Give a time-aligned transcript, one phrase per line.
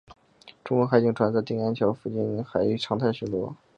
[0.63, 3.53] 中国海警船在丁岩礁附近海域常态巡逻。